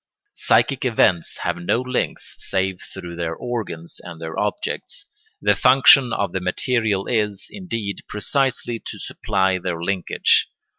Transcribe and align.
_Psychic 0.33 0.83
events 0.83 1.37
have 1.43 1.57
no 1.57 1.79
links 1.79 2.33
save 2.39 2.81
through 2.81 3.15
their 3.15 3.35
organs 3.35 4.01
and 4.03 4.19
their 4.19 4.35
objects; 4.35 5.05
the 5.39 5.55
function 5.55 6.11
of 6.11 6.31
the 6.31 6.41
material 6.41 7.03
world 7.03 7.15
is, 7.33 7.45
indeed, 7.51 8.01
precisely 8.09 8.79
to 8.83 8.97
supply 8.97 9.59
their 9.59 9.79
linkage. 9.79 10.49